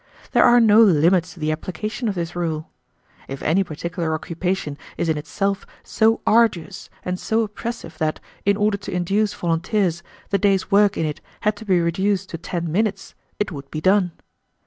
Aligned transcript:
There 0.31 0.43
are 0.43 0.59
no 0.59 0.81
limits 0.81 1.35
to 1.35 1.39
the 1.39 1.51
application 1.51 2.09
of 2.09 2.15
this 2.15 2.35
rule. 2.35 2.71
If 3.27 3.43
any 3.43 3.63
particular 3.63 4.15
occupation 4.15 4.79
is 4.97 5.09
in 5.09 5.15
itself 5.15 5.63
so 5.83 6.21
arduous 6.25 6.89
or 7.05 7.15
so 7.17 7.43
oppressive 7.43 7.99
that, 7.99 8.19
in 8.43 8.57
order 8.57 8.77
to 8.77 8.91
induce 8.91 9.35
volunteers, 9.35 10.01
the 10.31 10.39
day's 10.39 10.71
work 10.71 10.97
in 10.97 11.05
it 11.05 11.21
had 11.41 11.55
to 11.57 11.65
be 11.65 11.79
reduced 11.79 12.29
to 12.31 12.39
ten 12.39 12.71
minutes, 12.71 13.13
it 13.37 13.51
would 13.51 13.69
be 13.69 13.79
done. 13.79 14.13